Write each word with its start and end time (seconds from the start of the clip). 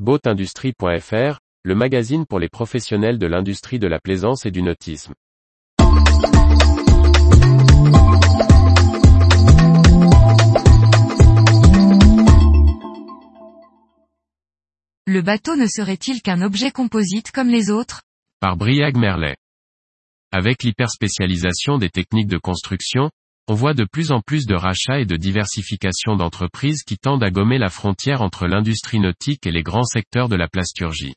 Boatindustrie.fr, 0.00 1.38
le 1.62 1.74
magazine 1.76 2.26
pour 2.26 2.40
les 2.40 2.48
professionnels 2.48 3.16
de 3.16 3.28
l'industrie 3.28 3.78
de 3.78 3.86
la 3.86 4.00
plaisance 4.00 4.44
et 4.44 4.50
du 4.50 4.60
nautisme. 4.60 5.14
Le 15.06 15.22
bateau 15.22 15.54
ne 15.54 15.68
serait-il 15.68 16.22
qu'un 16.22 16.42
objet 16.42 16.72
composite 16.72 17.30
comme 17.30 17.48
les 17.48 17.70
autres? 17.70 18.02
Par 18.40 18.56
Briag 18.56 18.96
Merlet. 18.96 19.36
Avec 20.32 20.64
l'hyperspécialisation 20.64 21.78
des 21.78 21.90
techniques 21.90 22.26
de 22.26 22.38
construction, 22.38 23.10
on 23.46 23.54
voit 23.54 23.74
de 23.74 23.84
plus 23.84 24.10
en 24.10 24.20
plus 24.20 24.46
de 24.46 24.54
rachats 24.54 25.00
et 25.00 25.04
de 25.04 25.16
diversification 25.16 26.16
d'entreprises 26.16 26.82
qui 26.82 26.96
tendent 26.96 27.22
à 27.22 27.30
gommer 27.30 27.58
la 27.58 27.68
frontière 27.68 28.22
entre 28.22 28.46
l'industrie 28.46 29.00
nautique 29.00 29.46
et 29.46 29.52
les 29.52 29.62
grands 29.62 29.84
secteurs 29.84 30.30
de 30.30 30.36
la 30.36 30.48
plasturgie. 30.48 31.14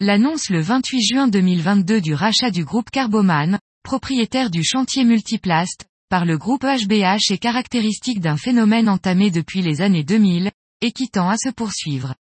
L'annonce 0.00 0.48
le 0.48 0.60
28 0.60 1.02
juin 1.02 1.28
2022 1.28 2.00
du 2.00 2.14
rachat 2.14 2.50
du 2.50 2.64
groupe 2.64 2.90
Carboman, 2.90 3.58
propriétaire 3.82 4.50
du 4.50 4.64
chantier 4.64 5.04
Multiplast, 5.04 5.84
par 6.08 6.24
le 6.24 6.38
groupe 6.38 6.64
HBH 6.64 7.30
est 7.30 7.38
caractéristique 7.38 8.20
d'un 8.20 8.38
phénomène 8.38 8.88
entamé 8.88 9.30
depuis 9.30 9.60
les 9.60 9.82
années 9.82 10.04
2000, 10.04 10.50
et 10.80 10.92
qui 10.92 11.10
tend 11.10 11.28
à 11.28 11.36
se 11.36 11.50
poursuivre. 11.50 12.14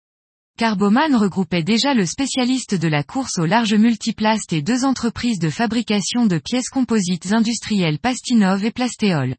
Carboman 0.60 1.16
regroupait 1.16 1.64
déjà 1.64 1.94
le 1.94 2.06
spécialiste 2.06 2.76
de 2.76 2.90
la 2.90 3.02
course 3.02 3.40
au 3.40 3.46
large 3.46 3.74
multiplast 3.76 4.52
et 4.52 4.62
deux 4.62 4.84
entreprises 4.84 5.40
de 5.40 5.50
fabrication 5.50 6.26
de 6.26 6.38
pièces 6.38 6.68
composites 6.68 7.32
industrielles 7.32 7.98
Pastinov 7.98 8.66
et 8.66 8.72
Plastéol. 8.72 9.38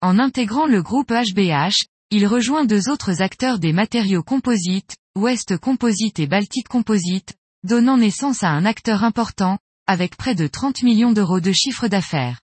En 0.00 0.18
intégrant 0.18 0.64
le 0.64 0.82
groupe 0.82 1.12
HBH, 1.12 1.84
il 2.10 2.26
rejoint 2.26 2.64
deux 2.64 2.88
autres 2.88 3.20
acteurs 3.20 3.58
des 3.58 3.74
matériaux 3.74 4.22
composites, 4.22 4.96
Ouest 5.18 5.58
Composite 5.58 6.18
et 6.18 6.26
Baltic 6.26 6.66
Composite, 6.66 7.34
donnant 7.62 7.98
naissance 7.98 8.42
à 8.42 8.48
un 8.48 8.64
acteur 8.64 9.04
important, 9.04 9.58
avec 9.86 10.16
près 10.16 10.34
de 10.34 10.46
30 10.46 10.82
millions 10.82 11.12
d'euros 11.12 11.40
de 11.40 11.52
chiffre 11.52 11.88
d'affaires. 11.88 12.40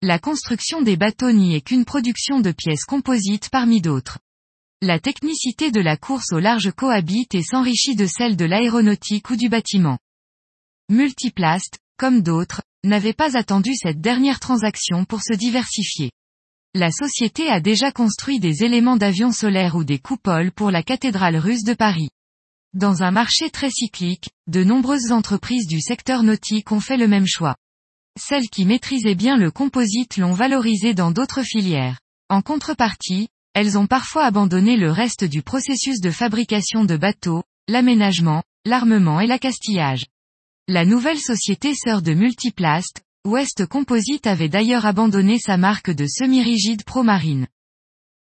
La 0.00 0.18
construction 0.18 0.80
des 0.80 0.96
bateaux 0.96 1.32
n'y 1.32 1.54
est 1.54 1.60
qu'une 1.60 1.84
production 1.84 2.40
de 2.40 2.52
pièces 2.52 2.86
composites 2.86 3.50
parmi 3.50 3.82
d'autres. 3.82 4.20
La 4.82 4.98
technicité 4.98 5.70
de 5.70 5.80
la 5.80 5.96
course 5.96 6.32
au 6.32 6.38
large 6.38 6.70
cohabite 6.70 7.34
et 7.34 7.42
s'enrichit 7.42 7.96
de 7.96 8.06
celle 8.06 8.36
de 8.36 8.44
l'aéronautique 8.44 9.30
ou 9.30 9.36
du 9.36 9.48
bâtiment. 9.48 9.98
Multiplast, 10.90 11.78
comme 11.96 12.20
d'autres, 12.20 12.60
n'avait 12.84 13.14
pas 13.14 13.38
attendu 13.38 13.74
cette 13.74 14.02
dernière 14.02 14.38
transaction 14.38 15.06
pour 15.06 15.22
se 15.22 15.32
diversifier. 15.32 16.10
La 16.74 16.90
société 16.90 17.48
a 17.48 17.58
déjà 17.58 17.90
construit 17.90 18.38
des 18.38 18.64
éléments 18.64 18.98
d'avion 18.98 19.32
solaire 19.32 19.76
ou 19.76 19.84
des 19.84 19.98
coupoles 19.98 20.52
pour 20.52 20.70
la 20.70 20.82
cathédrale 20.82 21.38
russe 21.38 21.64
de 21.64 21.72
Paris. 21.72 22.10
Dans 22.74 23.02
un 23.02 23.10
marché 23.10 23.48
très 23.48 23.70
cyclique, 23.70 24.28
de 24.46 24.62
nombreuses 24.62 25.10
entreprises 25.10 25.66
du 25.66 25.80
secteur 25.80 26.22
nautique 26.22 26.70
ont 26.70 26.80
fait 26.80 26.98
le 26.98 27.08
même 27.08 27.26
choix. 27.26 27.56
Celles 28.20 28.50
qui 28.50 28.66
maîtrisaient 28.66 29.14
bien 29.14 29.38
le 29.38 29.50
composite 29.50 30.18
l'ont 30.18 30.34
valorisé 30.34 30.92
dans 30.92 31.12
d'autres 31.12 31.42
filières. 31.42 31.98
En 32.28 32.42
contrepartie, 32.42 33.28
elles 33.56 33.78
ont 33.78 33.86
parfois 33.86 34.24
abandonné 34.24 34.76
le 34.76 34.90
reste 34.90 35.24
du 35.24 35.40
processus 35.40 36.02
de 36.02 36.10
fabrication 36.10 36.84
de 36.84 36.94
bateaux, 36.98 37.42
l'aménagement, 37.68 38.42
l'armement 38.66 39.18
et 39.18 39.26
l'accastillage. 39.26 40.04
La 40.68 40.84
nouvelle 40.84 41.18
société 41.18 41.74
sœur 41.74 42.02
de 42.02 42.12
Multiplast, 42.12 43.00
West 43.26 43.64
Composite 43.64 44.26
avait 44.26 44.50
d'ailleurs 44.50 44.84
abandonné 44.84 45.38
sa 45.38 45.56
marque 45.56 45.90
de 45.90 46.06
semi-rigide 46.06 46.84
Promarine. 46.84 47.46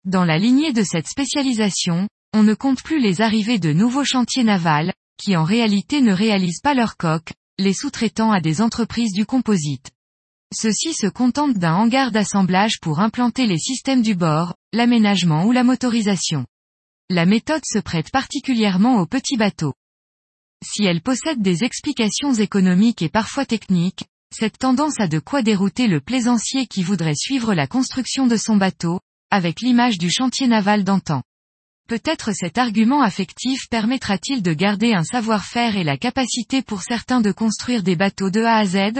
Dans 0.04 0.26
la 0.26 0.38
lignée 0.38 0.74
de 0.74 0.84
cette 0.84 1.08
spécialisation, 1.08 2.10
on 2.34 2.44
ne 2.44 2.54
compte 2.54 2.84
plus 2.84 3.00
les 3.00 3.22
arrivées 3.22 3.60
de 3.60 3.72
nouveaux 3.72 4.04
chantiers 4.04 4.44
navals, 4.44 4.92
qui 5.18 5.38
en 5.38 5.46
réalité 5.46 6.02
ne 6.02 6.12
réalisent 6.12 6.60
pas 6.62 6.74
leur 6.74 6.98
coque, 6.98 7.32
les 7.58 7.74
sous-traitant 7.74 8.34
à 8.34 8.42
des 8.42 8.60
entreprises 8.60 9.14
du 9.14 9.26
composite. 9.26 9.90
Ceux-ci 10.54 10.94
se 10.94 11.08
contentent 11.08 11.58
d'un 11.58 11.74
hangar 11.74 12.12
d'assemblage 12.12 12.80
pour 12.80 13.00
implanter 13.00 13.48
les 13.48 13.58
systèmes 13.58 14.04
du 14.04 14.14
bord, 14.14 14.54
l'aménagement 14.72 15.46
ou 15.46 15.52
la 15.52 15.64
motorisation. 15.64 16.46
La 17.10 17.26
méthode 17.26 17.64
se 17.66 17.80
prête 17.80 18.12
particulièrement 18.12 19.00
aux 19.00 19.08
petits 19.08 19.38
bateaux. 19.38 19.74
Si 20.64 20.84
elle 20.86 21.02
possède 21.02 21.42
des 21.42 21.64
explications 21.64 22.34
économiques 22.34 23.02
et 23.02 23.10
parfois 23.10 23.46
techniques, 23.46 24.06
cette 24.34 24.60
tendance 24.60 25.00
a 25.00 25.08
de 25.08 25.20
quoi 25.20 25.42
dérouter 25.42 25.88
le 25.88 26.02
plaisancier 26.02 26.68
qui 26.68 26.84
voudrait 26.84 27.16
suivre 27.16 27.54
la 27.54 27.68
construction 27.68 28.28
de 28.28 28.38
son 28.38 28.56
bateau, 28.56 29.00
avec 29.32 29.60
l'image 29.62 29.98
du 29.98 30.12
chantier 30.12 30.48
naval 30.48 30.84
d'antan. 30.84 31.24
Peut-être 31.90 32.32
cet 32.32 32.58
argument 32.58 33.02
affectif 33.02 33.68
permettra-t-il 33.70 34.42
de 34.42 34.54
garder 34.54 34.94
un 34.94 35.04
savoir-faire 35.04 35.78
et 35.78 35.84
la 35.84 35.98
capacité 35.98 36.62
pour 36.62 36.84
certains 36.84 37.22
de 37.22 37.32
construire 37.32 37.84
des 37.84 37.96
bateaux 37.96 38.30
de 38.30 38.42
A 38.42 38.58
à 38.58 38.66
Z 38.66 39.00